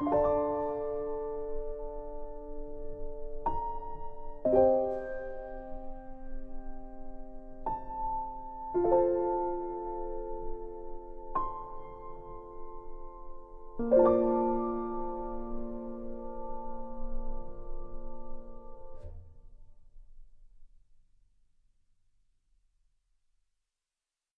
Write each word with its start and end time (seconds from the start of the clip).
you 0.00 0.39